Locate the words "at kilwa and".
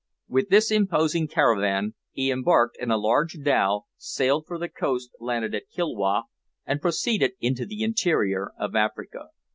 5.53-6.81